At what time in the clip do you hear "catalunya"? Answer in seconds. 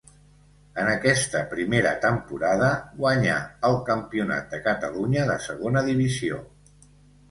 4.69-5.31